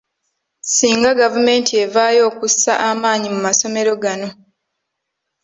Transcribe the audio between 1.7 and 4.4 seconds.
evaayo okussa amaanyi mu masomero gano.